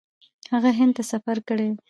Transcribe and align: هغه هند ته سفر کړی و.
هغه 0.53 0.69
هند 0.79 0.93
ته 0.97 1.03
سفر 1.11 1.37
کړی 1.47 1.67
و. 1.71 1.75